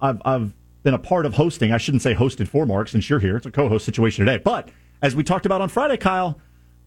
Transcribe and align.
um, 0.00 0.20
I've, 0.24 0.42
I've 0.42 0.52
been 0.82 0.94
a 0.94 0.98
part 0.98 1.26
of 1.26 1.34
hosting. 1.34 1.72
I 1.72 1.78
shouldn't 1.78 2.02
say 2.02 2.14
hosted 2.14 2.48
for 2.48 2.66
Marc 2.66 2.88
since 2.88 3.10
you're 3.10 3.18
here. 3.18 3.36
It's 3.36 3.46
a 3.46 3.50
co-host 3.50 3.84
situation 3.84 4.24
today. 4.24 4.40
But 4.42 4.68
as 5.02 5.16
we 5.16 5.22
talked 5.24 5.46
about 5.46 5.60
on 5.60 5.68
Friday, 5.68 5.96
Kyle, 5.96 6.40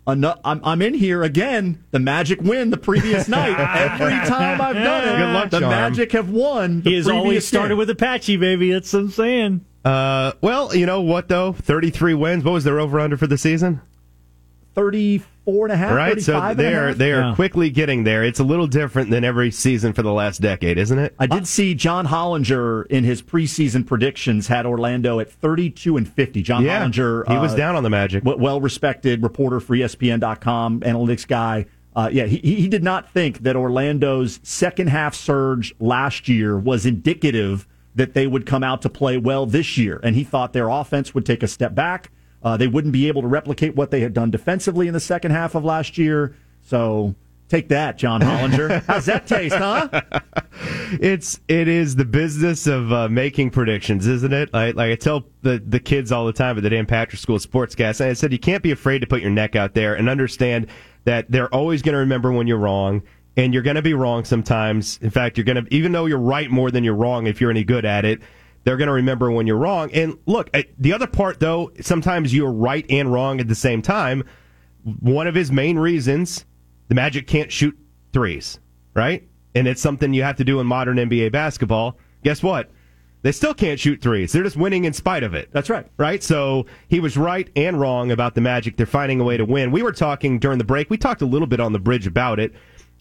I'm, 0.08 0.24
I'm 0.44 0.82
in 0.82 0.94
here 0.94 1.22
again. 1.24 1.84
The 1.92 2.00
Magic 2.00 2.42
win 2.42 2.70
the 2.70 2.78
previous 2.78 3.28
night. 3.30 3.60
Every 3.60 4.28
time 4.28 4.60
I've 4.62 4.76
done 4.76 5.08
it, 5.08 5.18
Good 5.18 5.34
luck, 5.34 5.50
the 5.52 5.60
Charm. 5.60 5.72
Magic 5.72 6.12
have 6.14 6.30
won. 6.30 6.82
He 6.82 6.96
has 6.96 7.08
always 7.08 7.48
started 7.48 7.76
with 7.76 7.90
Apache, 7.90 8.38
baby. 8.38 8.72
That's 8.72 8.92
what 8.94 9.00
I'm 9.00 9.10
saying. 9.12 9.66
Uh, 9.86 10.34
well, 10.42 10.76
you 10.76 10.86
know 10.86 11.02
what 11.02 11.30
though? 11.30 11.54
Thirty-three 11.54 12.14
wins. 12.14 12.44
What 12.44 12.52
was 12.52 12.64
their 12.64 12.80
over/under 12.80 13.18
for 13.18 13.28
the 13.28 13.38
season? 13.38 13.82
34 14.80 15.66
and 15.66 15.74
a 15.74 15.78
half, 15.78 15.94
Right, 15.94 16.22
so 16.22 16.34
35 16.40 16.52
and 16.52 16.60
a 16.60 16.64
they're 16.64 16.88
half. 16.88 16.98
they 16.98 17.12
are 17.12 17.22
Yeah. 17.22 17.36
quickly 17.36 17.70
getting 17.70 18.04
there. 18.06 18.24
It's 18.24 18.40
a 18.40 18.44
little 18.44 18.68
different 18.68 19.10
than 19.10 19.24
every 19.26 19.52
season 19.52 19.92
for 19.94 20.02
the 20.04 20.14
last 20.14 20.42
decade, 20.42 20.78
isn't 20.78 20.98
it? 20.98 21.14
I 21.20 21.28
did 21.28 21.48
see 21.48 21.74
John 21.76 22.08
Hollinger 22.08 22.86
in 22.88 23.04
his 23.04 23.22
preseason 23.22 23.86
predictions 23.86 24.48
had 24.48 24.66
Orlando 24.66 25.20
at 25.20 25.30
32 25.30 25.98
and 25.98 26.08
50. 26.08 26.42
John 26.42 26.64
yeah, 26.64 26.86
Hollinger, 26.86 27.28
he 27.28 27.38
was 27.38 27.54
uh, 27.54 27.58
down 27.58 27.76
on 27.76 27.84
the 27.84 27.90
Magic. 27.90 28.24
well 28.24 28.62
respected 28.62 29.22
reporter 29.22 29.60
for 29.60 29.76
ESPN.com, 29.76 30.80
analytics 30.82 31.28
guy. 31.28 31.66
Uh, 31.96 32.10
yeah, 32.12 32.26
he, 32.26 32.38
he 32.38 32.68
did 32.70 32.84
not 32.84 33.12
think 33.12 33.40
that 33.40 33.56
Orlando's 33.58 34.40
second 34.44 34.88
half 34.88 35.14
surge 35.14 35.74
last 35.80 36.30
year 36.30 36.58
was 36.58 36.86
indicative 36.86 37.68
that 37.96 38.14
they 38.14 38.28
would 38.28 38.46
come 38.46 38.64
out 38.64 38.82
to 38.84 38.90
play 38.90 39.18
well 39.18 39.46
this 39.46 39.78
year. 39.78 40.00
And 40.04 40.16
he 40.16 40.24
thought 40.24 40.54
their 40.54 40.70
offense 40.70 41.14
would 41.14 41.26
take 41.26 41.44
a 41.44 41.48
step 41.48 41.76
back. 41.76 42.12
Uh, 42.42 42.58
they 42.58 42.68
wouldn't 42.68 42.94
be 42.94 43.08
able 43.08 43.22
to 43.22 43.28
replicate 43.28 43.76
what 43.76 43.92
they 43.92 44.00
had 44.00 44.14
done 44.14 44.32
defensively 44.32 44.88
in 44.88 44.94
the 44.94 45.00
second 45.00 45.32
half 45.32 45.56
of 45.56 45.66
last 45.66 45.98
year. 45.98 46.36
So 46.62 47.16
take 47.50 47.68
that, 47.70 47.98
John 47.98 48.22
Hollinger. 48.22 48.84
How's 48.88 49.06
that 49.06 49.28
taste, 49.28 49.56
huh? 49.56 49.90
It's 51.02 51.40
it 51.48 51.68
is 51.68 51.96
the 51.96 52.06
business 52.06 52.68
of 52.68 52.94
uh, 52.94 53.10
making 53.10 53.50
predictions, 53.50 54.08
isn't 54.08 54.32
it? 54.32 54.54
Like, 54.54 54.76
like 54.76 54.92
I 54.92 54.96
tell 54.96 55.26
the 55.42 55.62
the 55.66 55.80
kids 55.80 56.12
all 56.12 56.26
the 56.26 56.34
time 56.34 56.58
at 56.58 56.64
the 56.64 56.70
Dan 56.70 56.86
Patrick 56.86 57.20
School 57.20 57.40
Sportscast, 57.40 58.00
and 58.00 58.10
I 58.10 58.14
said 58.14 58.32
you 58.32 58.40
can't 58.40 58.64
be 58.64 58.72
afraid 58.72 59.00
to 59.00 59.08
put 59.08 59.22
your 59.22 59.32
neck 59.32 59.56
out 59.56 59.74
there 59.74 59.96
and 59.96 60.08
understand 60.08 60.68
that 61.04 61.30
they're 61.30 61.54
always 61.54 61.82
going 61.82 61.94
to 61.94 62.00
remember 62.00 62.32
when 62.32 62.48
you're 62.48 62.58
wrong, 62.58 63.02
and 63.36 63.54
you're 63.54 63.64
going 63.64 63.76
to 63.76 63.82
be 63.82 63.94
wrong 63.94 64.24
sometimes. 64.24 65.00
In 65.02 65.10
fact, 65.10 65.38
you're 65.38 65.46
going 65.46 65.66
to 65.66 65.74
even 65.74 65.92
though 65.92 66.06
you're 66.06 66.18
right 66.18 66.50
more 66.50 66.72
than 66.72 66.84
you're 66.84 66.96
wrong 66.96 67.28
if 67.28 67.42
you're 67.42 67.52
any 67.52 67.64
good 67.64 67.86
at 67.86 68.06
it. 68.06 68.22
They're 68.64 68.78
going 68.78 68.88
to 68.88 68.94
remember 68.94 69.32
when 69.32 69.48
you're 69.48 69.58
wrong. 69.58 69.92
And 69.92 70.18
look, 70.26 70.50
uh, 70.54 70.64
the 70.78 70.94
other 70.94 71.08
part 71.08 71.40
though, 71.40 71.72
sometimes 71.82 72.34
you're 72.34 72.52
right 72.52 72.86
and 72.90 73.12
wrong 73.12 73.40
at 73.40 73.48
the 73.48 73.56
same 73.56 73.82
time. 73.82 74.24
One 74.84 75.28
of 75.28 75.36
his 75.36 75.52
main 75.52 75.78
reasons, 75.78 76.46
the 76.88 76.96
Magic 76.96 77.28
can't 77.28 77.52
shoot 77.52 77.78
threes, 78.14 78.60
right? 78.94 79.28
And 79.56 79.68
it's 79.68 79.82
something 79.82 80.14
you 80.14 80.24
have 80.24 80.38
to 80.38 80.44
do 80.44 80.60
in 80.60 80.68
modern 80.68 80.98
NBA 80.98 81.32
basketball. 81.32 81.98
Guess 82.24 82.44
what? 82.44 82.70
They 83.22 83.32
still 83.34 83.54
can't 83.54 83.80
shoot 83.80 84.02
threes. 84.02 84.32
They're 84.32 84.44
just 84.44 84.56
winning 84.56 84.86
in 84.86 84.94
spite 84.94 85.24
of 85.24 85.34
it. 85.34 85.50
That's 85.52 85.70
right. 85.70 85.88
Right? 85.98 86.24
So 86.24 86.66
he 86.88 87.00
was 87.00 87.18
right 87.18 87.50
and 87.56 87.80
wrong 87.80 88.12
about 88.12 88.36
the 88.36 88.42
Magic. 88.42 88.78
They're 88.78 88.86
finding 88.86 89.20
a 89.20 89.24
way 89.24 89.36
to 89.36 89.44
win. 89.44 89.72
We 89.72 89.84
were 89.84 89.92
talking 89.92 90.40
during 90.40 90.58
the 90.58 90.64
break. 90.64 90.90
We 90.90 90.98
talked 90.98 91.22
a 91.22 91.26
little 91.26 91.48
bit 91.48 91.60
on 91.60 91.74
the 91.74 91.80
bridge 91.80 92.08
about 92.08 92.40
it, 92.40 92.54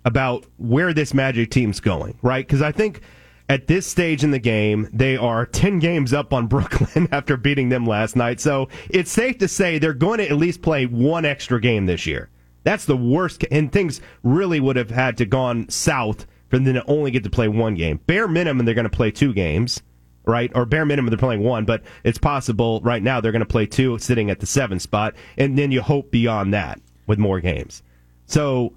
about 0.05 0.45
where 0.57 0.93
this 0.93 1.15
Magic 1.15 1.51
team's 1.51 1.79
going, 1.79 2.19
right? 2.23 2.45
Because 2.45 2.63
I 2.63 2.73
think 2.73 3.01
at 3.49 3.67
this 3.67 3.87
stage 3.87 4.23
in 4.23 4.31
the 4.31 4.39
game, 4.39 4.89
they 4.93 5.17
are 5.17 5.47
10 5.47 5.79
games 5.79 6.13
up 6.13 6.33
on 6.33 6.47
Brooklyn 6.49 7.09
after 7.13 7.37
beating 7.37 7.69
them 7.69 7.87
last 7.87 8.17
night. 8.17 8.41
So 8.41 8.69
it's 8.91 9.11
safe 9.11 9.39
to 9.39 9.49
say 9.49 9.79
they're 9.79 9.95
going 9.95 10.19
to 10.19 10.29
at 10.29 10.37
least 10.37 10.63
play 10.63 10.87
one 10.87 11.25
extra 11.25 11.61
game 11.61 11.87
this 11.87 12.07
year. 12.07 12.29
That's 12.65 12.85
the 12.85 12.97
worst, 12.97 13.45
and 13.51 13.73
things 13.73 14.01
really 14.23 14.61
would 14.61 14.77
have 14.77 14.91
had 14.91 15.17
to 15.19 15.25
gone 15.25 15.69
south 15.71 16.27
for 16.49 16.59
them 16.59 16.75
to 16.75 16.85
only 16.87 17.11
get 17.11 17.25
to 17.25 17.31
play 17.31 17.49
one 17.49 17.75
game. 17.75 18.01
Bare 18.07 18.29
minimum, 18.29 18.67
they're 18.67 18.75
going 18.75 18.85
to 18.85 18.91
play 18.91 19.11
two 19.11 19.33
games, 19.33 19.81
right? 20.27 20.51
Or 20.55 20.67
bare 20.67 20.85
minimum, 20.85 21.11
they're 21.11 21.19
playing 21.19 21.43
one, 21.43 21.65
but 21.65 21.83
it's 22.05 22.19
possible 22.19 22.81
right 22.83 23.03
now 23.03 23.21
they're 23.21 23.33
going 23.33 23.41
to 23.41 23.47
play 23.47 23.65
two, 23.65 23.97
sitting 23.99 24.29
at 24.29 24.41
the 24.41 24.47
seventh 24.47 24.83
spot, 24.83 25.15
and 25.39 25.57
then 25.57 25.71
you 25.71 25.81
hope 25.81 26.11
beyond 26.11 26.53
that 26.53 26.81
with 27.07 27.19
more 27.19 27.41
games. 27.41 27.83
So, 28.27 28.75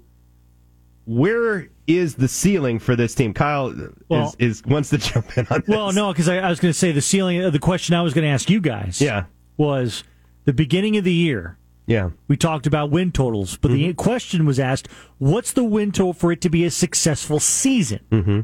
where 1.06 1.68
is 1.88 2.16
the 2.16 2.28
ceiling 2.28 2.80
for 2.80 2.96
this 2.96 3.14
team? 3.16 3.34
Kyle 3.34 3.74
Well- 4.10 4.36
is, 4.40 4.60
is 4.60 4.66
wants 4.66 4.90
to 4.92 4.98
jump 5.00 5.38
in 5.38 5.48
on 5.50 5.62
this. 5.62 5.68
Well, 5.70 5.92
no, 5.92 6.12
because 6.12 6.30
I, 6.30 6.38
I 6.38 6.50
was 6.50 6.60
going 6.60 6.72
to 6.72 6.78
say 6.78 6.92
the 6.92 7.02
ceiling. 7.02 7.50
The 7.52 7.60
question 7.60 7.96
I 7.96 8.02
was 8.02 8.14
going 8.14 8.24
to 8.26 8.30
ask 8.32 8.50
you 8.50 8.62
guys, 8.62 9.02
Yeah. 9.02 9.26
was 9.58 10.04
the 10.46 10.54
beginning 10.54 10.98
of 10.98 11.04
the 11.04 11.14
year. 11.14 11.58
Yeah. 11.88 12.12
We 12.28 12.38
talked 12.38 12.68
about 12.68 12.90
win 12.92 13.12
totals, 13.12 13.58
but 13.58 13.72
the 13.72 13.94
question 13.96 14.46
was 14.46 14.60
asked, 14.60 14.88
what's 15.18 15.52
the 15.52 15.64
win 15.64 15.92
total 15.92 16.14
for 16.14 16.32
it 16.32 16.40
to 16.42 16.50
be 16.50 16.64
a 16.64 16.72
successful 16.72 17.40
season? 17.40 18.00
Mm-hmm. 18.12 18.40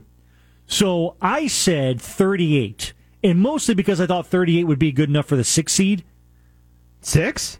So 0.65 1.15
I 1.21 1.47
said 1.47 2.01
38, 2.01 2.91
and 3.23 3.39
mostly 3.39 3.73
because 3.73 4.01
I 4.01 4.05
thought 4.07 4.27
38 4.27 4.65
would 4.65 4.79
be 4.79 4.91
good 4.91 5.07
enough 5.07 5.27
for 5.27 5.37
the 5.37 5.45
six 5.45 5.71
seed. 5.73 6.03
Six? 7.01 7.59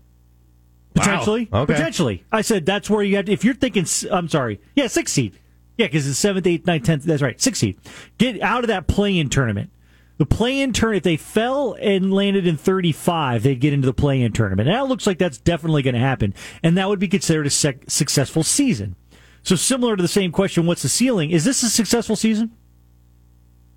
Potentially. 0.94 1.48
Wow. 1.52 1.62
Okay. 1.62 1.74
Potentially. 1.76 2.24
I 2.32 2.42
said 2.42 2.66
that's 2.66 2.90
where 2.90 3.04
you 3.04 3.16
have 3.18 3.26
to, 3.26 3.32
if 3.32 3.46
you're 3.46 3.54
thinking, 3.54 3.86
I'm 4.12 4.28
sorry, 4.28 4.59
yeah, 4.76 4.88
six 4.88 5.14
seed. 5.14 5.38
Yeah, 5.78 5.88
because 5.88 6.08
it's 6.08 6.18
seventh, 6.18 6.48
eighth, 6.48 6.66
ninth, 6.66 6.86
tenth. 6.86 7.04
That's 7.04 7.22
right, 7.22 7.40
six 7.40 7.60
seed. 7.60 7.78
Get 8.18 8.42
out 8.42 8.64
of 8.64 8.68
that 8.68 8.88
play-in 8.88 9.30
tournament. 9.30 9.70
The 10.18 10.26
play-in 10.26 10.74
tournament. 10.74 11.02
if 11.02 11.04
they 11.04 11.18
fell 11.18 11.78
and 11.80 12.12
landed 12.12 12.48
in 12.48 12.58
35, 12.58 13.44
they'd 13.44 13.60
get 13.60 13.74
into 13.74 13.86
the 13.86 13.94
play-in 13.94 14.34
tournament. 14.34 14.68
Now 14.68 14.84
it 14.84 14.90
looks 14.90 15.06
like 15.06 15.20
that's 15.20 15.38
definitely 15.38 15.84
going 15.84 15.94
to 15.94 16.00
happen, 16.00 16.34
and 16.64 16.76
that 16.78 16.90
would 16.90 17.00
be 17.00 17.08
considered 17.08 17.46
a 17.46 17.52
sec- 17.52 17.90
successful 17.90 18.42
season. 18.42 18.96
So 19.44 19.56
similar 19.56 19.96
to 19.96 20.02
the 20.02 20.08
same 20.08 20.32
question, 20.32 20.66
what's 20.66 20.82
the 20.82 20.90
ceiling? 20.90 21.30
Is 21.32 21.46
this 21.46 21.62
a 21.62 21.70
successful 21.70 22.16
season? 22.16 22.52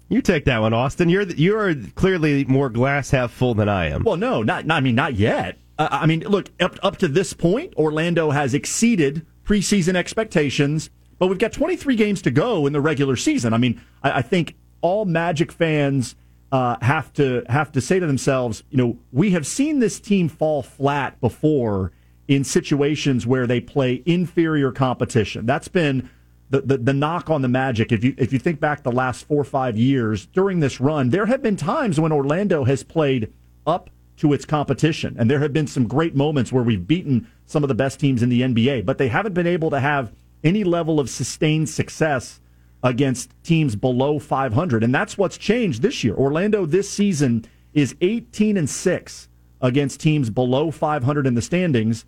You 0.09 0.21
take 0.23 0.47
that 0.47 0.59
one, 0.59 0.75
Austin. 0.75 1.09
You're 1.09 1.23
you 1.23 1.57
are 1.57 1.75
clearly 1.95 2.45
more 2.47 2.69
glass 2.69 3.11
half 3.11 3.31
full 3.31 3.55
than 3.55 3.69
I 3.69 3.91
am. 3.91 4.03
Well, 4.03 4.17
no, 4.17 4.43
not, 4.43 4.67
not 4.67 4.79
I 4.79 4.81
mean, 4.81 4.97
not 4.97 5.15
yet. 5.15 5.59
Uh, 5.79 5.89
I 5.89 6.07
mean, 6.07 6.21
look, 6.21 6.51
up 6.59 6.77
up 6.83 6.97
to 6.97 7.09
this 7.09 7.33
point, 7.33 7.75
Orlando 7.77 8.31
has 8.31 8.53
exceeded 8.53 9.25
preseason 9.45 9.95
expectations, 9.95 10.91
but 11.21 11.29
we've 11.29 11.39
got 11.39 11.53
23 11.53 11.95
games 11.95 12.23
to 12.23 12.31
go 12.33 12.67
in 12.67 12.73
the 12.73 12.81
regular 12.81 13.15
season. 13.15 13.53
I 13.53 13.59
mean, 13.59 13.81
I, 14.03 14.19
I 14.19 14.23
think 14.23 14.57
all 14.81 15.05
Magic 15.05 15.53
fans 15.53 16.17
uh, 16.51 16.77
have 16.81 17.13
to 17.13 17.45
have 17.49 17.71
to 17.73 17.81
say 17.81 18.01
to 18.01 18.07
themselves, 18.07 18.65
you 18.71 18.79
know, 18.79 18.99
we 19.13 19.31
have 19.33 19.47
seen 19.47 19.79
this 19.79 20.01
team 20.01 20.29
fall 20.29 20.63
flat 20.63 21.21
before 21.21 21.93
in 22.27 22.43
situations 22.43 23.27
where 23.27 23.47
they 23.47 23.61
play 23.61 24.03
inferior 24.07 24.73
competition. 24.73 25.47
That's 25.47 25.69
been 25.69 26.09
the, 26.49 26.63
the, 26.63 26.79
the 26.79 26.93
knock 26.95 27.29
on 27.29 27.43
the 27.43 27.49
Magic. 27.49 27.93
If 27.93 28.03
you 28.03 28.15
if 28.17 28.33
you 28.33 28.39
think 28.39 28.59
back 28.59 28.83
the 28.83 28.91
last 28.91 29.27
four 29.27 29.41
or 29.41 29.45
five 29.45 29.77
years 29.77 30.25
during 30.27 30.61
this 30.61 30.81
run, 30.81 31.11
there 31.11 31.27
have 31.27 31.43
been 31.43 31.57
times 31.57 32.01
when 32.01 32.13
Orlando 32.13 32.65
has 32.65 32.83
played 32.83 33.31
up 33.67 33.91
to 34.17 34.33
its 34.33 34.47
competition, 34.47 35.17
and 35.19 35.31
there 35.31 35.41
have 35.41 35.53
been 35.53 35.67
some 35.67 35.87
great 35.87 36.15
moments 36.15 36.51
where 36.51 36.63
we've 36.63 36.87
beaten 36.87 37.29
some 37.47 37.63
of 37.63 37.69
the 37.69 37.75
best 37.75 38.01
teams 38.01 38.23
in 38.23 38.31
the 38.31 38.41
NBA, 38.41 38.87
but 38.87 38.97
they 38.97 39.09
haven't 39.09 39.35
been 39.35 39.47
able 39.47 39.71
to 39.71 39.81
have 39.81 40.13
any 40.43 40.65
level 40.65 41.01
of 41.01 41.11
sustained 41.11 41.69
success 41.69 42.41
against 42.83 43.31
teams 43.43 43.77
below 43.77 44.19
500, 44.19 44.83
and 44.83 44.95
that's 44.95 45.19
what's 45.19 45.37
changed 45.37 45.83
this 45.83 46.03
year. 46.03 46.15
Orlando 46.15 46.65
this 46.65 46.89
season 46.91 47.45
is 47.75 47.95
18 48.01 48.57
and 48.57 48.69
six 48.69 49.29
against 49.61 50.01
teams 50.01 50.31
below 50.31 50.71
500 50.71 51.27
in 51.27 51.35
the 51.35 51.43
standings, 51.43 52.05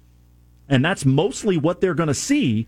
and 0.68 0.84
that's 0.84 1.04
mostly 1.04 1.58
what 1.58 1.80
they're 1.80 1.94
going 1.94 2.08
to 2.08 2.14
see 2.14 2.66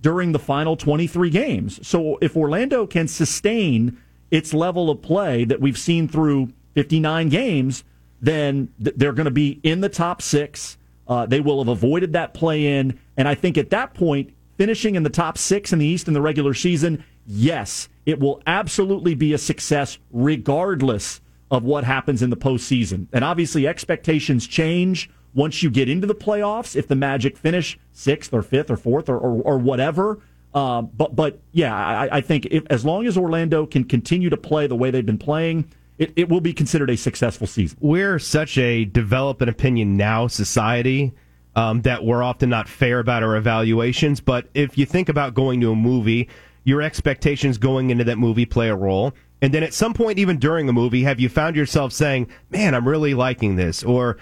during 0.00 0.32
the 0.32 0.38
final 0.38 0.76
23 0.76 1.30
games. 1.30 1.86
So 1.86 2.18
if 2.20 2.36
Orlando 2.36 2.86
can 2.86 3.08
sustain 3.08 3.96
its 4.30 4.52
level 4.52 4.90
of 4.90 5.00
play 5.00 5.44
that 5.44 5.60
we've 5.60 5.78
seen 5.78 6.08
through 6.08 6.52
59 6.74 7.28
games, 7.28 7.84
then 8.20 8.68
they're 8.78 9.12
going 9.12 9.24
to 9.24 9.30
be 9.30 9.60
in 9.62 9.80
the 9.80 9.88
top 9.88 10.20
six. 10.20 10.76
Uh, 11.06 11.24
they 11.24 11.40
will 11.40 11.58
have 11.58 11.68
avoided 11.68 12.12
that 12.14 12.34
play 12.34 12.78
in. 12.78 12.98
And 13.16 13.28
I 13.28 13.34
think 13.34 13.56
at 13.56 13.70
that 13.70 13.94
point, 13.94 14.33
finishing 14.56 14.94
in 14.94 15.02
the 15.02 15.10
top 15.10 15.38
six 15.38 15.72
in 15.72 15.78
the 15.78 15.86
East 15.86 16.08
in 16.08 16.14
the 16.14 16.22
regular 16.22 16.54
season, 16.54 17.04
yes, 17.26 17.88
it 18.06 18.20
will 18.20 18.42
absolutely 18.46 19.14
be 19.14 19.32
a 19.32 19.38
success 19.38 19.98
regardless 20.10 21.20
of 21.50 21.62
what 21.62 21.84
happens 21.84 22.22
in 22.22 22.30
the 22.30 22.36
postseason. 22.36 23.06
And 23.12 23.24
obviously, 23.24 23.66
expectations 23.66 24.46
change 24.46 25.10
once 25.34 25.62
you 25.62 25.70
get 25.70 25.88
into 25.88 26.06
the 26.06 26.14
playoffs. 26.14 26.76
If 26.76 26.88
the 26.88 26.96
Magic 26.96 27.36
finish 27.36 27.78
sixth 27.92 28.32
or 28.32 28.42
fifth 28.42 28.70
or 28.70 28.76
fourth 28.76 29.08
or, 29.08 29.18
or, 29.18 29.42
or 29.42 29.58
whatever. 29.58 30.20
Uh, 30.54 30.82
but 30.82 31.16
but 31.16 31.40
yeah, 31.52 31.74
I, 31.74 32.18
I 32.18 32.20
think 32.20 32.46
if, 32.46 32.64
as 32.70 32.84
long 32.84 33.06
as 33.06 33.18
Orlando 33.18 33.66
can 33.66 33.84
continue 33.84 34.30
to 34.30 34.36
play 34.36 34.66
the 34.66 34.76
way 34.76 34.90
they've 34.90 35.04
been 35.04 35.18
playing, 35.18 35.68
it, 35.98 36.12
it 36.16 36.28
will 36.28 36.40
be 36.40 36.52
considered 36.52 36.90
a 36.90 36.96
successful 36.96 37.46
season. 37.46 37.76
We're 37.80 38.18
such 38.18 38.56
a 38.58 38.84
develop 38.84 39.40
an 39.40 39.48
opinion 39.48 39.96
now 39.96 40.28
society 40.28 41.12
um, 41.56 41.82
that 41.82 42.04
we're 42.04 42.22
often 42.22 42.50
not 42.50 42.68
fair 42.68 42.98
about 42.98 43.22
our 43.22 43.36
evaluations. 43.36 44.20
But 44.20 44.48
if 44.54 44.76
you 44.76 44.86
think 44.86 45.08
about 45.08 45.34
going 45.34 45.60
to 45.60 45.72
a 45.72 45.76
movie, 45.76 46.28
your 46.64 46.82
expectations 46.82 47.58
going 47.58 47.90
into 47.90 48.04
that 48.04 48.18
movie 48.18 48.46
play 48.46 48.68
a 48.68 48.76
role. 48.76 49.12
And 49.42 49.52
then 49.52 49.62
at 49.62 49.74
some 49.74 49.92
point, 49.92 50.18
even 50.18 50.38
during 50.38 50.68
a 50.68 50.72
movie, 50.72 51.02
have 51.02 51.20
you 51.20 51.28
found 51.28 51.54
yourself 51.54 51.92
saying, 51.92 52.28
man, 52.50 52.74
I'm 52.74 52.88
really 52.88 53.14
liking 53.14 53.56
this? 53.56 53.82
Or, 53.82 54.16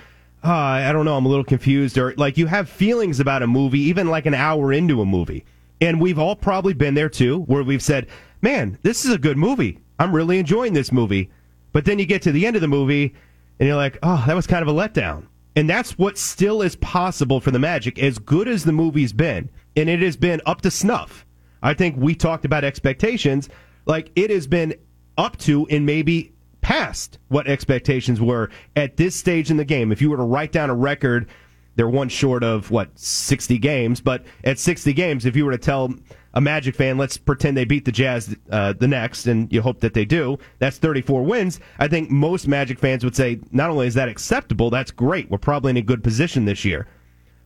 uh, 0.45 0.51
I 0.53 0.93
don't 0.93 1.05
know, 1.05 1.17
I'm 1.17 1.27
a 1.27 1.29
little 1.29 1.45
confused. 1.45 1.97
Or 1.97 2.15
like 2.17 2.37
you 2.37 2.47
have 2.47 2.69
feelings 2.69 3.21
about 3.21 3.43
a 3.43 3.47
movie, 3.47 3.81
even 3.81 4.09
like 4.09 4.27
an 4.27 4.35
hour 4.35 4.73
into 4.73 5.01
a 5.01 5.07
movie. 5.07 5.45
And 5.81 6.01
we've 6.01 6.19
all 6.19 6.37
probably 6.37 6.75
been 6.75 6.95
there 6.95 7.09
too, 7.09 7.43
where 7.43 7.63
we've 7.63 7.83
said, 7.83 8.09
man, 8.41 8.79
this 8.83 9.05
is 9.05 9.13
a 9.13 9.19
good 9.19 9.37
movie. 9.37 9.79
I'm 9.99 10.15
really 10.15 10.39
enjoying 10.39 10.73
this 10.73 10.91
movie. 10.91 11.31
But 11.73 11.85
then 11.85 11.99
you 11.99 12.07
get 12.07 12.23
to 12.23 12.33
the 12.33 12.47
end 12.47 12.57
of 12.57 12.63
the 12.63 12.69
movie 12.69 13.15
and 13.59 13.67
you're 13.69 13.77
like, 13.77 13.99
oh, 14.03 14.25
that 14.27 14.35
was 14.35 14.47
kind 14.47 14.63
of 14.63 14.69
a 14.69 14.79
letdown. 14.79 15.27
And 15.55 15.69
that's 15.69 15.99
what 15.99 16.17
still 16.17 16.63
is 16.63 16.77
possible 16.77 17.41
for 17.41 17.51
the 17.51 17.59
Magic, 17.59 17.99
as 17.99 18.19
good 18.19 18.49
as 18.49 18.65
the 18.65 18.73
movie's 18.73 19.13
been. 19.13 19.51
And 19.77 19.89
it 19.89 20.01
has 20.01 20.17
been 20.17 20.41
up 20.47 20.63
to 20.63 20.71
snuff. 20.71 21.27
I 21.63 21.75
think 21.75 21.97
we 21.97 22.15
talked 22.15 22.45
about 22.45 22.65
expectations. 22.65 23.49
Like, 23.85 24.11
it 24.17 24.31
has 24.31 24.47
been 24.47 24.75
up 25.19 25.37
to 25.39 25.67
and 25.69 25.85
maybe 25.85 26.33
past 26.63 27.19
what 27.29 27.47
expectations 27.47 28.21
were 28.21 28.51
at 28.77 28.97
this 28.97 29.15
stage 29.15 29.51
in 29.51 29.57
the 29.57 29.65
game. 29.65 29.93
If 29.93 30.01
you 30.01 30.11
were 30.11 30.17
to 30.17 30.23
write 30.23 30.53
down 30.53 30.71
a 30.71 30.75
record, 30.75 31.29
they're 31.75 31.89
one 31.89 32.09
short 32.09 32.45
of, 32.45 32.71
what, 32.71 32.99
60 32.99 33.59
games. 33.59 34.01
But 34.01 34.25
at 34.45 34.59
60 34.59 34.93
games, 34.93 35.27
if 35.27 35.37
you 35.37 35.45
were 35.45 35.53
to 35.53 35.59
tell 35.59 35.93
a 36.35 36.41
Magic 36.41 36.75
fan, 36.75 36.99
let's 36.99 37.17
pretend 37.17 37.57
they 37.57 37.65
beat 37.65 37.85
the 37.85 37.93
Jazz 37.93 38.35
uh, 38.51 38.73
the 38.73 38.89
next, 38.89 39.27
and 39.27 39.53
you 39.53 39.61
hope 39.63 39.81
that 39.81 39.95
they 39.95 40.05
do. 40.05 40.39
That's 40.59 40.79
34 40.79 41.23
wins. 41.25 41.61
I 41.79 41.89
think 41.89 42.11
most 42.11 42.49
Magic 42.49 42.79
fans 42.79 43.05
would 43.05 43.17
say, 43.17 43.41
not 43.51 43.71
only 43.71 43.87
is 43.87 43.95
that 43.95 44.09
acceptable, 44.09 44.71
that's 44.71 44.91
great. 44.91 45.31
We're 45.31 45.39
probably 45.39 45.71
in 45.71 45.77
a 45.77 45.83
good 45.83 46.03
position 46.03 46.45
this 46.45 46.65
year. 46.65 46.87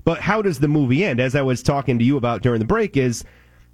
But 0.05 0.21
how 0.21 0.41
does 0.41 0.61
the 0.61 0.69
movie 0.69 1.05
end? 1.05 1.19
As 1.19 1.35
I 1.35 1.43
was 1.43 1.63
talking 1.63 1.99
to 1.99 2.05
you 2.05 2.17
about 2.17 2.43
during 2.43 2.61
the 2.61 2.67
break, 2.67 2.97
is 2.97 3.25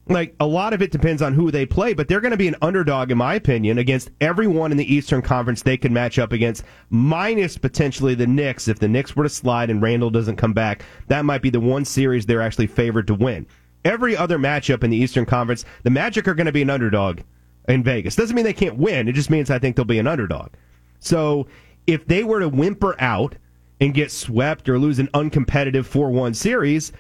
like 0.09 0.35
a 0.41 0.47
lot 0.47 0.73
of 0.73 0.83
it 0.83 0.91
depends 0.91 1.23
on 1.23 1.35
who 1.35 1.51
they 1.51 1.67
play, 1.67 1.93
but 1.93 2.09
they're 2.09 2.21
going 2.21 2.33
to 2.33 2.37
be 2.37 2.49
an 2.49 2.57
underdog, 2.63 3.11
in 3.11 3.19
my 3.19 3.35
opinion, 3.35 3.79
against 3.79 4.11
everyone 4.21 4.73
in 4.73 4.79
the 4.79 4.95
Eastern 4.95 5.23
Conference 5.23 5.63
they 5.63 5.77
could 5.77 5.93
match 5.93 6.19
up 6.19 6.33
against, 6.33 6.65
minus 6.91 7.57
potentially 7.57 8.15
the 8.15 8.27
Knicks. 8.27 8.67
If 8.67 8.79
the 8.79 8.89
Knicks 8.89 9.15
were 9.15 9.25
to 9.25 9.29
slide 9.29 9.71
and 9.71 9.83
Randle 9.83 10.11
doesn't 10.11 10.37
come 10.37 10.53
back, 10.53 10.83
that 11.09 11.25
might 11.25 11.43
be 11.43 11.51
the 11.51 11.61
one 11.61 11.85
series 11.85 12.27
they're 12.27 12.43
actually 12.43 12.67
favored 12.67 13.07
to 13.09 13.15
win. 13.15 13.47
Every 13.85 14.17
other 14.17 14.39
matchup 14.39 14.85
in 14.85 14.91
the 14.91 14.97
Eastern 14.97 15.27
Conference, 15.27 15.65
the 15.83 15.91
Magic 15.91 16.29
are 16.29 16.35
going 16.35 16.47
to 16.47 16.53
be 16.53 16.63
an 16.63 16.71
underdog 16.71 17.21
in 17.69 17.83
Vegas. 17.83 18.17
Doesn't 18.17 18.35
mean 18.37 18.45
they 18.45 18.53
can't 18.53 18.79
win. 18.79 19.09
It 19.09 19.13
just 19.13 19.31
means 19.31 19.51
I 19.51 19.59
think 19.59 19.77
they'll 19.77 19.85
be 19.85 19.99
an 19.99 20.07
underdog. 20.07 20.51
So 21.01 21.47
if 21.87 22.07
they 22.07 22.23
were 22.23 22.41
to 22.41 22.49
whimper 22.49 22.95
out 23.01 23.37
and 23.81 23.95
get 23.95 24.13
swept 24.13 24.69
or 24.69 24.79
lose 24.79 24.99
an 24.99 25.09
uncompetitive 25.09 25.85
4 25.85 26.11
1 26.11 26.35
series, 26.35 26.93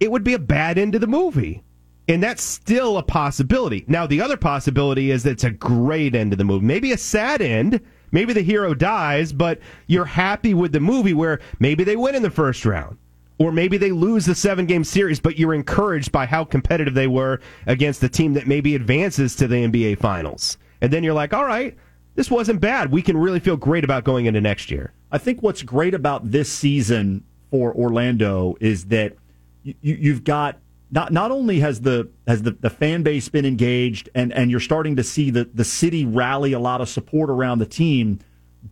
it 0.00 0.10
would 0.10 0.24
be 0.24 0.34
a 0.34 0.38
bad 0.38 0.78
end 0.78 0.92
to 0.94 0.98
the 0.98 1.06
movie. 1.06 1.62
And 2.08 2.22
that's 2.22 2.42
still 2.42 2.98
a 2.98 3.02
possibility. 3.02 3.84
Now, 3.86 4.06
the 4.06 4.20
other 4.20 4.36
possibility 4.36 5.10
is 5.10 5.22
that 5.22 5.30
it's 5.30 5.44
a 5.44 5.50
great 5.50 6.14
end 6.14 6.32
to 6.32 6.36
the 6.36 6.44
movie. 6.44 6.66
Maybe 6.66 6.92
a 6.92 6.98
sad 6.98 7.40
end. 7.40 7.80
Maybe 8.10 8.32
the 8.32 8.42
hero 8.42 8.74
dies, 8.74 9.32
but 9.32 9.58
you're 9.86 10.04
happy 10.04 10.52
with 10.52 10.72
the 10.72 10.80
movie 10.80 11.14
where 11.14 11.40
maybe 11.58 11.82
they 11.82 11.96
win 11.96 12.14
in 12.14 12.22
the 12.22 12.30
first 12.30 12.64
round 12.64 12.98
or 13.38 13.52
maybe 13.52 13.76
they 13.76 13.90
lose 13.90 14.26
the 14.26 14.34
seven 14.34 14.66
game 14.66 14.84
series, 14.84 15.20
but 15.20 15.38
you're 15.38 15.54
encouraged 15.54 16.12
by 16.12 16.26
how 16.26 16.44
competitive 16.44 16.94
they 16.94 17.06
were 17.06 17.40
against 17.66 18.00
the 18.00 18.08
team 18.08 18.34
that 18.34 18.46
maybe 18.46 18.74
advances 18.74 19.34
to 19.36 19.48
the 19.48 19.56
NBA 19.56 19.98
Finals. 19.98 20.58
And 20.80 20.92
then 20.92 21.02
you're 21.02 21.14
like, 21.14 21.34
all 21.34 21.44
right, 21.44 21.76
this 22.14 22.30
wasn't 22.30 22.60
bad. 22.60 22.92
We 22.92 23.02
can 23.02 23.16
really 23.16 23.40
feel 23.40 23.56
great 23.56 23.84
about 23.84 24.04
going 24.04 24.26
into 24.26 24.40
next 24.40 24.70
year. 24.70 24.92
I 25.10 25.18
think 25.18 25.42
what's 25.42 25.62
great 25.62 25.94
about 25.94 26.30
this 26.30 26.50
season 26.50 27.24
for 27.50 27.74
Orlando 27.74 28.56
is 28.60 28.86
that 28.86 29.16
you, 29.62 29.74
you've 29.80 30.24
got 30.24 30.58
not 30.90 31.12
not 31.12 31.30
only 31.30 31.60
has 31.60 31.80
the 31.80 32.08
has 32.26 32.42
the, 32.42 32.52
the 32.52 32.70
fan 32.70 33.02
base 33.02 33.28
been 33.28 33.44
engaged 33.44 34.08
and, 34.14 34.32
and 34.32 34.50
you're 34.50 34.60
starting 34.60 34.96
to 34.96 35.02
see 35.02 35.30
the, 35.30 35.44
the 35.52 35.64
city 35.64 36.04
rally 36.04 36.52
a 36.52 36.58
lot 36.58 36.80
of 36.80 36.88
support 36.88 37.30
around 37.30 37.58
the 37.58 37.66
team, 37.66 38.20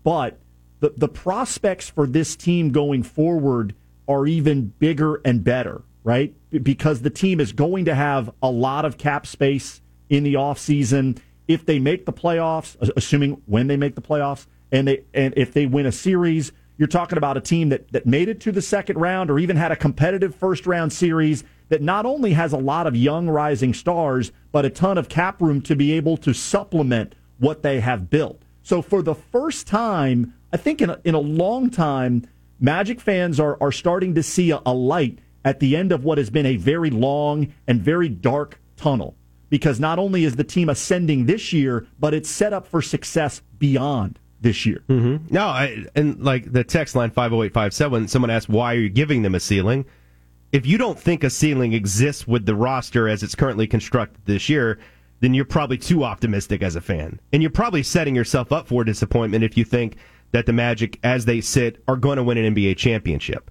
but 0.05 0.38
the, 0.81 0.93
the 0.97 1.08
prospects 1.08 1.88
for 1.88 2.06
this 2.06 2.37
team 2.37 2.70
going 2.70 3.03
forward 3.03 3.75
are 4.08 4.26
even 4.26 4.72
bigger 4.78 5.20
and 5.25 5.44
better, 5.44 5.82
right? 6.04 6.34
Because 6.50 7.02
the 7.02 7.10
team 7.10 7.40
is 7.40 7.52
going 7.52 7.84
to 7.87 7.94
have 7.94 8.31
a 8.43 8.50
lot 8.50 8.84
of 8.84 8.99
cap 8.99 9.26
space 9.26 9.81
in 10.08 10.25
the 10.25 10.34
offseason. 10.34 11.19
If 11.49 11.66
they 11.66 11.78
make 11.78 12.06
the 12.06 12.12
playoffs, 12.12 12.76
assuming 12.96 13.43
when 13.46 13.66
they 13.66 13.76
make 13.76 13.94
the 13.94 14.02
playoffs, 14.02 14.46
and 14.70 14.88
they 14.88 15.04
and 15.12 15.34
if 15.37 15.52
they 15.52 15.66
win 15.66 15.87
a 15.87 15.93
series, 15.93 16.52
you're 16.78 16.88
talking 16.88 17.19
about 17.19 17.37
a 17.37 17.40
team 17.40 17.69
that, 17.69 17.93
that 17.93 18.06
made 18.06 18.28
it 18.28 18.40
to 18.40 18.52
the 18.52 18.62
second 18.62 18.99
round 18.99 19.31
or 19.31 19.38
even 19.38 19.56
had 19.56 19.70
a 19.70 19.76
competitive 19.76 20.34
first 20.34 20.66
round 20.66 20.93
series 20.93 21.44
that 21.69 21.82
not 21.82 22.06
only 22.06 22.32
has 22.32 22.52
a 22.52 22.58
lot 22.58 22.87
of 22.87 22.96
young 22.96 23.28
rising 23.28 23.72
stars, 23.72 24.32
but 24.50 24.64
a 24.64 24.70
ton 24.70 24.98
of 24.98 25.08
cap 25.08 25.40
room 25.40 25.60
to 25.62 25.76
be 25.76 25.93
able 25.93 26.16
to 26.19 26.32
supplement 26.32 27.14
what 27.38 27.62
they 27.62 27.81
have 27.81 28.10
built. 28.10 28.43
So 28.62 28.82
for 28.82 29.02
the 29.02 29.14
first 29.14 29.66
time, 29.66 30.34
I 30.52 30.56
think 30.56 30.81
in 30.81 30.90
a, 30.90 31.00
in 31.05 31.14
a 31.14 31.20
long 31.20 31.70
time, 31.70 32.26
Magic 32.62 33.00
fans 33.00 33.41
are, 33.41 33.61
are 33.61 33.73
starting 33.73 34.14
to 34.14 34.23
see 34.23 34.53
a, 34.53 34.62
a 34.64 34.73
light 34.73 35.19
at 35.44 35.59
the 35.59 35.76
end 35.76 35.91
of 35.91 36.05
what 36.05 36.17
has 36.17 36.31
been 36.31 36.47
a 36.47 36.56
very 36.56 36.91
long 36.91 37.53
and 37.67 37.82
very 37.82 38.09
dark 38.09 38.61
tunnel. 38.76 39.17
Because 39.50 39.81
not 39.81 39.99
only 39.99 40.25
is 40.25 40.37
the 40.37 40.44
team 40.44 40.69
ascending 40.69 41.26
this 41.26 41.53
year, 41.53 41.87
but 41.99 42.14
it's 42.14 42.31
set 42.31 42.53
up 42.53 42.67
for 42.67 42.81
success 42.81 43.43
beyond 43.59 44.20
this 44.41 44.64
year. 44.64 44.85
Mm-hmm. 44.88 45.35
No, 45.35 45.47
I, 45.49 45.85
and 45.97 46.23
like 46.23 46.53
the 46.53 46.62
text 46.62 46.94
line 46.94 47.11
50857, 47.11 48.06
someone 48.06 48.31
asked, 48.31 48.49
why 48.49 48.75
are 48.75 48.79
you 48.79 48.88
giving 48.88 49.23
them 49.23 49.35
a 49.35 49.41
ceiling? 49.41 49.85
If 50.53 50.65
you 50.65 50.79
don't 50.79 50.99
think 50.99 51.25
a 51.25 51.31
ceiling 51.31 51.73
exists 51.73 52.29
with 52.29 52.47
the 52.47 52.55
roster 52.55 53.08
as 53.08 53.25
it's 53.25 53.35
currently 53.35 53.67
constructed 53.67 54.20
this 54.25 54.49
year, 54.49 54.79
then 55.19 55.35
you're 55.35 55.44
probably 55.44 55.79
too 55.79 56.05
optimistic 56.05 56.62
as 56.62 56.76
a 56.76 56.81
fan. 56.81 57.19
And 57.32 57.43
you're 57.43 57.50
probably 57.50 57.82
setting 57.82 58.15
yourself 58.15 58.53
up 58.53 58.69
for 58.69 58.85
disappointment 58.85 59.43
if 59.43 59.56
you 59.56 59.65
think 59.65 59.97
that 60.32 60.46
the 60.46 60.52
Magic, 60.52 60.99
as 61.02 61.25
they 61.25 61.40
sit, 61.40 61.82
are 61.87 61.96
going 61.96 62.17
to 62.17 62.25
win 62.25 62.38
an 62.38 62.55
NBA 62.55 62.76
championship. 62.76 63.50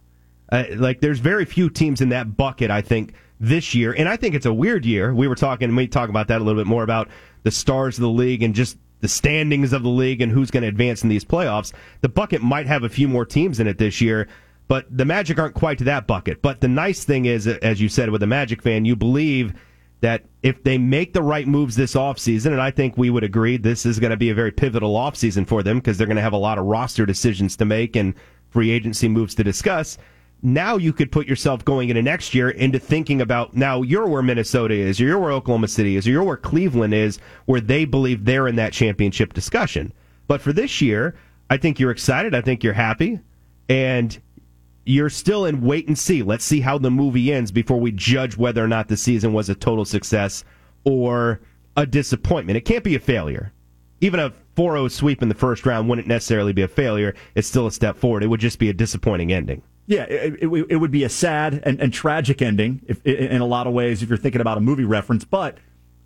Uh, 0.51 0.66
like, 0.75 1.00
there's 1.00 1.19
very 1.19 1.45
few 1.45 1.69
teams 1.69 2.01
in 2.01 2.10
that 2.10 2.36
bucket, 2.36 2.69
I 2.69 2.81
think, 2.81 3.13
this 3.39 3.74
year. 3.74 3.94
And 3.94 4.10
I 4.10 4.18
think 4.18 4.36
it's 4.36 4.45
a 4.45 4.54
weird 4.54 4.86
year. 4.86 5.13
We 5.13 5.28
were 5.28 5.36
talking, 5.36 5.75
we 5.75 5.88
talk 5.88 6.10
about 6.10 6.28
that 6.28 6.42
a 6.42 6.44
little 6.44 6.62
bit 6.62 6.68
more 6.68 6.83
about 6.83 7.10
the 7.44 7.51
stars 7.51 7.98
of 7.98 8.01
the 8.01 8.10
league 8.10 8.44
and 8.44 8.54
just 8.54 8.78
the 9.00 9.07
standings 9.07 9.74
of 9.74 9.83
the 9.83 9.89
league 9.89 10.22
and 10.22 10.31
who's 10.31 10.51
going 10.51 10.62
to 10.62 10.69
advance 10.69 11.04
in 11.04 11.10
these 11.10 11.25
playoffs. 11.25 11.74
The 12.01 12.10
bucket 12.10 12.42
might 12.42 12.68
have 12.68 12.83
a 12.83 12.89
few 12.89 13.07
more 13.07 13.25
teams 13.25 13.60
in 13.60 13.68
it 13.68 13.78
this 13.78 14.00
year, 14.00 14.28
but 14.68 14.86
the 14.95 15.06
Magic 15.06 15.39
aren't 15.39 15.56
quite 15.56 15.80
to 15.80 15.83
that 15.86 16.07
bucket. 16.07 16.42
But 16.42 16.62
the 16.62 16.68
nice 16.68 17.04
thing 17.04 17.25
is, 17.25 17.48
as 17.48 17.81
you 17.81 17.89
said 17.89 18.10
with 18.10 18.24
a 18.24 18.28
Magic 18.28 18.62
fan, 18.62 18.86
you 18.86 18.95
believe 18.95 19.54
that 20.01 20.25
if 20.44 20.63
they 20.63 20.77
make 20.77 21.13
the 21.13 21.21
right 21.21 21.48
moves 21.48 21.75
this 21.75 21.94
offseason, 21.94 22.48
and 22.48 22.62
I 22.62 22.71
think 22.71 22.98
we 22.98 23.09
would 23.09 23.24
agree 23.24 23.57
this 23.57 23.86
is 23.86 24.00
going 24.00 24.12
to 24.12 24.18
be 24.18 24.31
a 24.31 24.36
very 24.36 24.51
pivotal 24.51 24.95
offseason 24.95 25.48
for 25.48 25.63
them 25.63 25.77
because 25.77 25.98
they're 25.98 26.07
going 26.07 26.18
to 26.18 26.24
have 26.24 26.33
a 26.33 26.38
lot 26.38 26.57
of 26.57 26.65
roster 26.65 27.06
decisions 27.06 27.56
to 27.57 27.65
make 27.65 27.95
and 27.95 28.15
free 28.50 28.71
agency 28.71 29.07
moves 29.07 29.36
to 29.36 29.44
discuss. 29.44 29.98
Now 30.44 30.77
you 30.77 30.92
could 30.92 31.12
put 31.12 31.27
yourself 31.27 31.63
going 31.63 31.89
into 31.89 32.01
next 32.01 32.33
year 32.33 32.50
into 32.50 32.80
thinking 32.80 33.21
about 33.21 33.56
now 33.56 33.83
you're 33.83 34.07
where 34.07 34.24
Minnesota 34.24 34.74
is, 34.74 35.00
or 35.00 35.03
you're 35.03 35.19
where 35.19 35.31
Oklahoma 35.31 35.68
City 35.68 35.95
is, 35.95 36.07
or 36.07 36.12
you're 36.12 36.24
where 36.24 36.36
Cleveland 36.36 36.95
is, 36.95 37.19
where 37.45 37.62
they 37.62 37.86
believe 37.86 38.25
they're 38.25 38.47
in 38.47 38.56
that 38.56 38.74
championship 38.74 39.33
discussion. 39.33 39.94
But 40.27 40.42
for 40.42 40.51
this 40.51 40.81
year, 40.81 41.15
I 41.51 41.57
think 41.57 41.80
you're 41.80 41.92
excited. 41.92 42.33
I 42.33 42.42
think 42.42 42.63
you're 42.63 42.74
happy. 42.74 43.19
And 43.69 44.19
you're 44.85 45.09
still 45.09 45.45
in 45.45 45.61
wait 45.61 45.88
and 45.88 45.97
see. 45.97 46.23
Let's 46.23 46.44
see 46.44 46.61
how 46.61 46.78
the 46.78 46.92
movie 46.92 47.31
ends 47.31 47.52
before 47.52 47.80
we 47.80 47.92
judge 47.92 48.38
whether 48.38 48.64
or 48.64 48.68
not 48.68 48.88
the 48.88 48.97
season 48.97 49.33
was 49.33 49.50
a 49.50 49.56
total 49.56 49.85
success 49.85 50.44
or 50.83 51.42
a 51.78 51.85
disappointment. 51.85 52.57
It 52.57 52.66
can't 52.66 52.83
be 52.83 52.95
a 52.95 53.00
failure. 53.00 53.54
Even 54.02 54.19
a 54.19 54.33
4 54.56 54.73
0 54.73 54.88
sweep 54.88 55.21
in 55.21 55.30
the 55.30 55.35
first 55.35 55.66
round 55.66 55.88
wouldn't 55.88 56.07
necessarily 56.07 56.54
be 56.54 56.64
a 56.64 56.68
failure. 56.68 57.14
It's 57.35 57.47
still 57.47 57.68
a 57.68 57.71
step 57.71 57.97
forward. 57.97 58.23
It 58.23 58.28
would 58.28 58.40
just 58.40 58.59
be 58.59 58.69
a 58.69 58.73
disappointing 58.73 59.31
ending. 59.31 59.61
Yeah, 59.88 60.04
it, 60.04 60.35
it, 60.42 60.47
it 60.69 60.76
would 60.78 60.92
be 60.92 61.04
a 61.04 61.09
sad 61.09 61.61
and, 61.64 61.80
and 61.80 61.94
tragic 61.94 62.42
ending 62.42 62.81
if, 62.88 63.06
in 63.06 63.42
a 63.42 63.45
lot 63.45 63.68
of 63.68 63.73
ways 63.73 64.02
if 64.02 64.09
you're 64.09 64.18
thinking 64.18 64.42
about 64.42 64.57
a 64.57 64.61
movie 64.61 64.85
reference. 64.85 65.23
But 65.26 65.57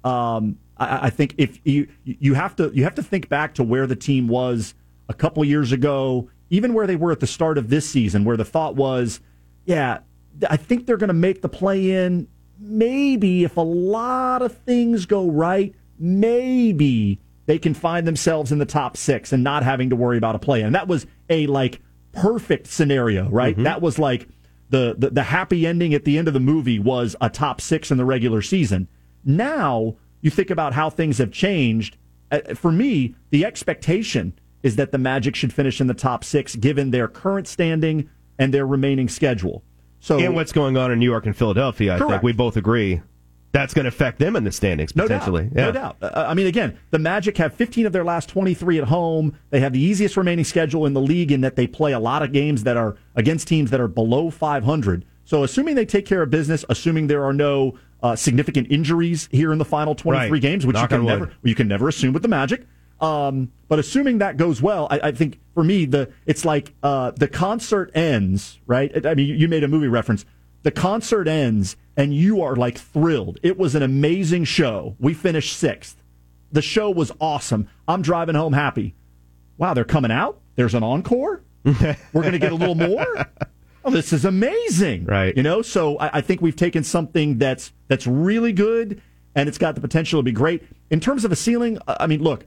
um, 0.04 0.58
I, 0.78 1.08
I 1.08 1.10
think 1.10 1.36
if 1.38 1.60
you 1.64 1.88
you 2.04 2.34
have 2.34 2.56
to 2.58 2.72
you 2.74 2.84
have 2.84 2.96
to 2.96 3.04
think 3.04 3.30
back 3.30 3.56
to 3.56 3.64
where 3.64 3.88
the 3.88 3.96
team 3.96 4.28
was 4.28 4.74
a 5.08 5.14
couple 5.14 5.44
years 5.46 5.72
ago 5.72 6.30
even 6.50 6.74
where 6.74 6.88
they 6.88 6.96
were 6.96 7.12
at 7.12 7.20
the 7.20 7.28
start 7.28 7.58
of 7.58 7.70
this 7.70 7.90
season, 7.90 8.24
where 8.24 8.38
the 8.38 8.46
thought 8.46 8.76
was, 8.76 9.20
yeah, 9.66 10.00
I 10.50 10.58
think 10.58 10.86
they're 10.86 10.98
going 10.98 11.08
to 11.08 11.14
make 11.14 11.42
the 11.42 11.50
play 11.50 11.92
in. 11.92 12.28
Maybe 12.60 13.44
if 13.44 13.58
a 13.58 13.62
lot 13.62 14.42
of 14.42 14.58
things 14.60 15.06
go 15.06 15.30
right, 15.30 15.74
maybe 16.00 17.20
they 17.46 17.60
can 17.60 17.74
find 17.74 18.08
themselves 18.08 18.52
in 18.52 18.60
the 18.60 18.66
top 18.66 18.98
six 18.98 19.34
and 19.34 19.44
not 19.44 19.64
having 19.64 19.90
to 19.90 19.96
worry 19.96 20.18
about 20.18 20.36
a 20.36 20.40
play 20.40 20.62
in. 20.62 20.68
And 20.68 20.76
that 20.76 20.88
was 20.88 21.06
a 21.30 21.48
like 21.48 21.82
perfect 22.12 22.68
scenario, 22.68 23.30
right? 23.30 23.54
Mm-hmm. 23.54 23.64
That 23.64 23.82
was 23.82 24.00
like 24.00 24.28
the, 24.70 24.96
the 24.98 25.10
the 25.12 25.24
happy 25.24 25.68
ending 25.68 25.94
at 25.94 26.06
the 26.06 26.18
end 26.18 26.28
of 26.28 26.34
the 26.34 26.40
movie 26.40 26.80
was 26.80 27.16
a 27.22 27.30
top 27.30 27.62
six 27.62 27.92
in 27.92 27.98
the 27.98 28.06
regular 28.06 28.42
season. 28.42 28.88
Now 29.24 29.96
you 30.22 30.32
think 30.32 30.50
about 30.50 30.74
how 30.74 30.90
things 30.90 31.18
have 31.20 31.32
changed. 31.32 31.98
Uh, 32.32 32.56
for 32.56 32.72
me, 32.72 33.16
the 33.30 33.46
expectation 33.46 34.34
is 34.66 34.76
that 34.78 34.92
the 34.92 34.98
Magic 34.98 35.36
should 35.36 35.54
finish 35.54 35.80
in 35.80 35.86
the 35.86 35.94
top 35.94 36.24
six 36.24 36.56
given 36.56 36.90
their 36.90 37.08
current 37.08 37.48
standing 37.48 38.10
and 38.40 38.52
their 38.52 38.66
remaining 38.66 39.08
schedule. 39.08 39.64
So, 40.00 40.20
and 40.20 40.36
what's 40.36 40.52
going 40.52 40.76
on 40.76 40.92
in 40.92 41.00
New 41.00 41.06
York 41.06 41.28
and 41.28 41.38
Philadelphia, 41.38 41.96
I 41.96 41.98
correct. 42.00 42.12
think 42.12 42.24
we 42.24 42.34
both 42.34 42.58
agree 42.58 43.02
that's 43.52 43.74
going 43.74 43.86
to 43.86 43.90
affect 43.90 44.20
them 44.20 44.36
in 44.36 44.44
the 44.44 44.52
standings 44.52 44.92
potentially. 44.92 45.46
No 45.46 45.50
doubt. 45.50 45.56
Yeah. 45.56 45.66
No 45.66 45.72
doubt. 45.72 45.98
Uh, 46.02 46.26
I 46.28 46.34
mean, 46.34 46.48
again, 46.48 46.78
the 46.92 47.00
Magic 47.00 47.38
have 47.38 47.54
15 47.54 47.86
of 47.86 47.94
their 47.94 48.04
last 48.04 48.28
23 48.28 48.80
at 48.80 48.84
home. 48.86 49.38
They 49.50 49.62
have 49.62 49.72
the 49.72 49.80
easiest 49.80 50.18
remaining 50.18 50.44
schedule 50.44 50.86
in 50.86 50.94
the 50.94 51.00
league 51.00 51.32
in 51.32 51.40
that 51.42 51.56
they 51.56 51.66
play 51.66 51.94
a 51.94 52.00
lot 52.00 52.22
of 52.22 52.34
games 52.34 52.64
that 52.64 52.76
are 52.76 52.98
against 53.16 53.48
teams 53.48 53.72
that 53.72 53.80
are 53.80 53.88
below 53.88 54.30
500. 54.30 55.06
So, 55.24 55.44
assuming 55.44 55.76
they 55.76 55.86
take 55.86 56.06
care 56.06 56.22
of 56.22 56.30
business, 56.30 56.66
assuming 56.70 57.08
there 57.08 57.24
are 57.24 57.34
no 57.34 57.80
uh, 58.04 58.16
significant 58.16 58.68
injuries 58.70 59.30
here 59.32 59.54
in 59.54 59.58
the 59.58 59.66
final 59.66 59.96
23 59.96 60.30
right. 60.30 60.42
games, 60.42 60.66
which 60.66 60.78
you 60.78 60.88
can 60.88 61.06
never 61.06 61.32
you 61.44 61.56
can 61.56 61.68
never 61.68 61.88
assume 61.88 62.14
with 62.14 62.24
the 62.24 62.28
Magic. 62.28 62.68
Um, 63.02 63.52
but 63.68 63.80
assuming 63.80 64.20
that 64.20 64.38
goes 64.38 64.62
well, 64.62 64.88
I, 64.90 65.00
I, 65.04 65.12
think 65.12 65.40
for 65.54 65.64
me 65.64 65.86
the 65.86 66.12
it's 66.26 66.46
like 66.46 66.74
uh, 66.82 67.12
the 67.12 67.28
concert 67.28 67.92
ends, 67.94 68.60
right? 68.68 69.06
I 69.06 69.16
mean, 69.16 69.38
you 69.38 69.48
made 69.48 69.64
a 69.64 69.68
movie 69.68 69.90
reference. 69.90 70.26
The 70.64 70.72
concert 70.72 71.28
ends, 71.28 71.76
and 71.98 72.16
you 72.16 72.42
are 72.42 72.56
like 72.56 72.78
thrilled. 72.78 73.38
It 73.44 73.58
was 73.58 73.76
an 73.76 73.84
amazing 73.84 74.46
show. 74.46 74.96
We 75.00 75.14
finished 75.14 75.58
sixth. 75.58 76.02
The 76.52 76.62
show 76.62 76.90
was 76.90 77.12
awesome. 77.20 77.68
I'm 77.88 78.02
driving 78.02 78.36
home 78.36 78.54
happy. 78.54 78.96
Wow, 79.58 79.74
they're 79.74 79.84
coming 79.84 80.12
out. 80.12 80.40
There's 80.56 80.74
an 80.74 80.84
encore. 80.84 81.44
We're 81.64 81.98
going 82.14 82.32
to 82.32 82.40
get 82.40 82.52
a 82.52 82.56
little 82.56 82.76
more. 82.76 83.28
Oh, 83.84 83.92
this 83.92 84.12
is 84.14 84.26
amazing, 84.26 85.06
right? 85.06 85.38
You 85.38 85.44
know, 85.44 85.62
so 85.62 85.98
I, 86.00 86.18
I 86.18 86.22
think 86.22 86.42
we've 86.42 86.56
taken 86.56 86.84
something 86.84 87.38
that's 87.38 87.72
that's 87.88 88.08
really 88.08 88.52
good, 88.52 89.00
and 89.36 89.48
it's 89.48 89.60
got 89.60 89.76
the 89.76 89.82
potential 89.82 90.20
to 90.20 90.24
be 90.24 90.32
great. 90.32 90.64
In 90.90 91.00
terms 91.00 91.24
of 91.24 91.32
a 91.32 91.36
ceiling, 91.36 91.78
I 91.88 92.08
mean, 92.08 92.24
look, 92.24 92.46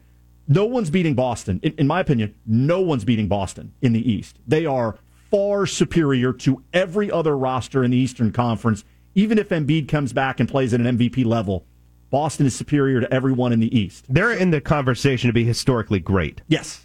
no 0.49 0.64
one's 0.64 0.90
beating 0.90 1.14
Boston. 1.14 1.61
In, 1.62 1.75
in, 1.75 1.87
my 1.87 2.00
opinion, 2.00 2.35
no 2.47 2.81
one's 2.81 3.05
beating 3.05 3.28
Boston 3.28 3.75
in 3.83 3.93
the 3.93 4.11
East. 4.11 4.38
They 4.47 4.67
are 4.67 4.97
far 5.31 5.67
superior 5.67 6.33
to 6.33 6.64
every 6.73 7.11
other 7.11 7.37
roster 7.37 7.85
in 7.85 7.90
the 7.90 7.97
Eastern 7.97 8.33
Conference. 8.33 8.85
Even 9.14 9.38
if 9.38 9.50
Embiid 9.50 9.88
comes 9.88 10.12
back 10.12 10.40
and 10.40 10.49
plays 10.49 10.73
at 10.73 10.81
an 10.81 10.99
MVP 10.99 11.25
level, 11.25 11.67
Boston 12.11 12.47
is 12.47 12.57
superior 12.57 13.00
to 13.00 13.12
everyone 13.12 13.52
in 13.52 13.61
the 13.61 13.78
East. 13.78 14.07
They're 14.09 14.33
in 14.33 14.50
the 14.50 14.61
conversation 14.61 15.28
to 15.28 15.35
be 15.35 15.45
historically 15.45 16.00
great. 16.00 16.40
Yes. 16.49 16.83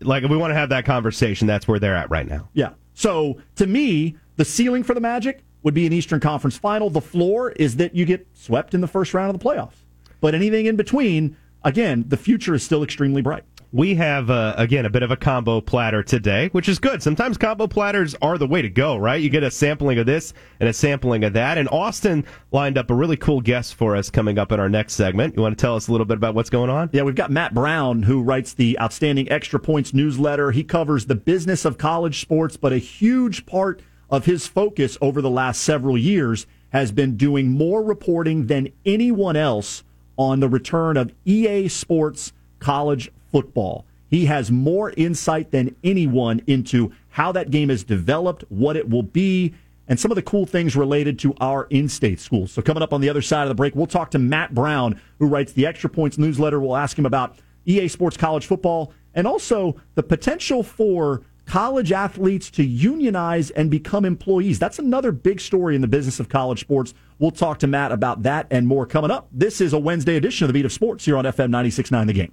Like, 0.00 0.22
if 0.22 0.30
we 0.30 0.36
want 0.36 0.52
to 0.52 0.54
have 0.54 0.68
that 0.68 0.84
conversation, 0.84 1.46
that's 1.46 1.66
where 1.66 1.78
they're 1.78 1.96
at 1.96 2.10
right 2.10 2.28
now. 2.28 2.48
Yeah. 2.52 2.70
So, 2.94 3.40
to 3.56 3.66
me, 3.66 4.16
the 4.36 4.44
ceiling 4.44 4.82
for 4.84 4.94
the 4.94 5.00
Magic 5.00 5.42
would 5.62 5.74
be 5.74 5.86
an 5.86 5.92
Eastern 5.92 6.20
Conference 6.20 6.56
final. 6.56 6.90
The 6.90 7.00
floor 7.00 7.52
is 7.52 7.76
that 7.76 7.94
you 7.94 8.04
get 8.04 8.26
swept 8.34 8.74
in 8.74 8.80
the 8.80 8.88
first 8.88 9.14
round 9.14 9.34
of 9.34 9.40
the 9.40 9.44
playoffs. 9.44 9.76
But 10.20 10.34
anything 10.34 10.66
in 10.66 10.76
between, 10.76 11.36
again, 11.64 12.04
the 12.08 12.16
future 12.16 12.54
is 12.54 12.62
still 12.62 12.82
extremely 12.82 13.22
bright. 13.22 13.44
We 13.74 13.94
have, 13.94 14.28
uh, 14.28 14.54
again, 14.58 14.84
a 14.84 14.90
bit 14.90 15.02
of 15.02 15.10
a 15.10 15.16
combo 15.16 15.62
platter 15.62 16.02
today, 16.02 16.50
which 16.52 16.68
is 16.68 16.78
good. 16.78 17.02
Sometimes 17.02 17.38
combo 17.38 17.66
platters 17.66 18.14
are 18.20 18.36
the 18.36 18.46
way 18.46 18.60
to 18.60 18.68
go, 18.68 18.98
right? 18.98 19.18
You 19.18 19.30
get 19.30 19.42
a 19.42 19.50
sampling 19.50 19.98
of 19.98 20.04
this 20.04 20.34
and 20.60 20.68
a 20.68 20.74
sampling 20.74 21.24
of 21.24 21.32
that. 21.32 21.56
And 21.56 21.70
Austin 21.70 22.26
lined 22.50 22.76
up 22.76 22.90
a 22.90 22.94
really 22.94 23.16
cool 23.16 23.40
guest 23.40 23.74
for 23.74 23.96
us 23.96 24.10
coming 24.10 24.38
up 24.38 24.52
in 24.52 24.60
our 24.60 24.68
next 24.68 24.92
segment. 24.92 25.36
You 25.36 25.42
want 25.42 25.56
to 25.56 25.62
tell 25.62 25.74
us 25.74 25.88
a 25.88 25.90
little 25.90 26.04
bit 26.04 26.18
about 26.18 26.34
what's 26.34 26.50
going 26.50 26.68
on? 26.68 26.90
Yeah, 26.92 27.02
we've 27.04 27.14
got 27.14 27.30
Matt 27.30 27.54
Brown, 27.54 28.02
who 28.02 28.22
writes 28.22 28.52
the 28.52 28.78
Outstanding 28.78 29.32
Extra 29.32 29.58
Points 29.58 29.94
newsletter. 29.94 30.50
He 30.50 30.64
covers 30.64 31.06
the 31.06 31.14
business 31.14 31.64
of 31.64 31.78
college 31.78 32.20
sports, 32.20 32.58
but 32.58 32.74
a 32.74 32.78
huge 32.78 33.46
part 33.46 33.80
of 34.10 34.26
his 34.26 34.46
focus 34.46 34.98
over 35.00 35.22
the 35.22 35.30
last 35.30 35.62
several 35.62 35.96
years 35.96 36.46
has 36.74 36.92
been 36.92 37.16
doing 37.16 37.48
more 37.48 37.82
reporting 37.82 38.48
than 38.48 38.68
anyone 38.84 39.36
else 39.36 39.82
on 40.16 40.40
the 40.40 40.48
return 40.48 40.96
of 40.96 41.12
EA 41.24 41.68
Sports 41.68 42.32
college 42.58 43.10
football. 43.30 43.84
He 44.08 44.26
has 44.26 44.50
more 44.50 44.92
insight 44.96 45.50
than 45.52 45.74
anyone 45.82 46.42
into 46.46 46.92
how 47.10 47.32
that 47.32 47.50
game 47.50 47.70
is 47.70 47.82
developed, 47.82 48.44
what 48.50 48.76
it 48.76 48.90
will 48.90 49.02
be, 49.02 49.54
and 49.88 49.98
some 49.98 50.10
of 50.10 50.16
the 50.16 50.22
cool 50.22 50.46
things 50.46 50.76
related 50.76 51.18
to 51.20 51.34
our 51.40 51.64
in 51.70 51.88
state 51.88 52.20
schools. 52.20 52.52
So, 52.52 52.62
coming 52.62 52.82
up 52.82 52.92
on 52.92 53.00
the 53.00 53.08
other 53.08 53.22
side 53.22 53.42
of 53.42 53.48
the 53.48 53.54
break, 53.54 53.74
we'll 53.74 53.86
talk 53.86 54.10
to 54.12 54.18
Matt 54.18 54.54
Brown, 54.54 55.00
who 55.18 55.26
writes 55.26 55.52
the 55.52 55.66
Extra 55.66 55.90
Points 55.90 56.18
newsletter. 56.18 56.60
We'll 56.60 56.76
ask 56.76 56.98
him 56.98 57.06
about 57.06 57.36
EA 57.66 57.88
Sports 57.88 58.16
college 58.16 58.46
football 58.46 58.92
and 59.14 59.26
also 59.26 59.80
the 59.94 60.02
potential 60.02 60.62
for 60.62 61.22
college 61.46 61.92
athletes 61.92 62.50
to 62.50 62.64
unionize 62.64 63.50
and 63.50 63.70
become 63.70 64.04
employees. 64.04 64.58
That's 64.58 64.78
another 64.78 65.12
big 65.12 65.40
story 65.40 65.74
in 65.74 65.80
the 65.80 65.88
business 65.88 66.20
of 66.20 66.28
college 66.28 66.60
sports. 66.60 66.94
We'll 67.22 67.30
talk 67.30 67.60
to 67.60 67.68
Matt 67.68 67.92
about 67.92 68.24
that 68.24 68.48
and 68.50 68.66
more 68.66 68.84
coming 68.84 69.12
up. 69.12 69.28
This 69.30 69.60
is 69.60 69.72
a 69.72 69.78
Wednesday 69.78 70.16
edition 70.16 70.44
of 70.44 70.48
the 70.48 70.54
Beat 70.54 70.64
of 70.64 70.72
Sports 70.72 71.04
here 71.04 71.16
on 71.16 71.24
FM 71.24 71.50
96.9 71.50 72.08
The 72.08 72.12
Game. 72.12 72.32